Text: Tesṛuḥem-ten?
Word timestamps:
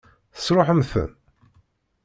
Tesṛuḥem-ten? 0.35 1.11